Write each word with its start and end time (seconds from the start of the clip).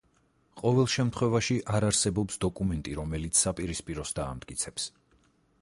ყოველ 0.61 0.87
შემთხვევაში, 0.93 1.57
არ 1.79 1.85
არსებობს 1.89 2.41
დოკუმენტი, 2.47 2.97
რომელიც 3.03 3.45
საპირისპიროს 3.45 4.19
დაამტკიცებს. 4.23 4.93